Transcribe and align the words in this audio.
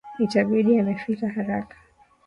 Itabidi 0.25 0.71
amefika 0.81 1.25
haraka. 1.35 1.75